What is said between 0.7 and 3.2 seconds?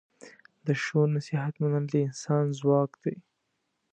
ښو نصیحت منل د انسان ځواک دی.